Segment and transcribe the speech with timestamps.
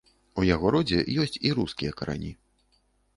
[0.39, 2.31] У яго ў родзе ёсць і рускія карані.